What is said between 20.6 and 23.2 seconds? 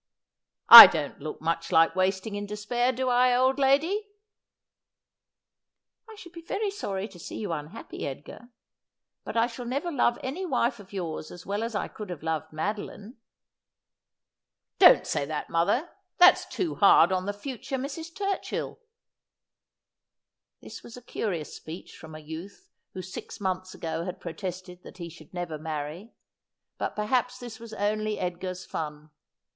This was a curious speech from a youth who